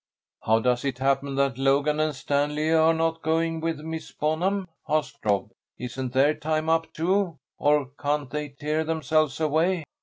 [0.41, 5.19] "How does it happen that Logan and Stanley are not going with Miss Bonham?" asked
[5.23, 5.51] Rob.
[5.77, 9.83] "Isn't their time up, too, or can't they tear themselves away?"